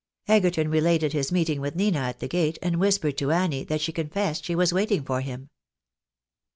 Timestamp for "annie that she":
3.31-3.91